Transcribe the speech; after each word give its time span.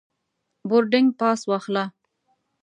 بوردینګ 0.69 1.07
پاس 1.19 1.39
واخله. 1.49 1.85